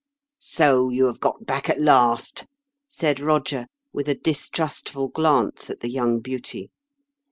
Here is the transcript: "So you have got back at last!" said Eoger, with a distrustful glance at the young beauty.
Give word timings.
"So 0.39 0.89
you 0.89 1.05
have 1.05 1.19
got 1.19 1.45
back 1.45 1.69
at 1.69 1.79
last!" 1.79 2.47
said 2.87 3.17
Eoger, 3.17 3.67
with 3.93 4.09
a 4.09 4.15
distrustful 4.15 5.09
glance 5.09 5.69
at 5.69 5.81
the 5.81 5.91
young 5.91 6.21
beauty. 6.21 6.71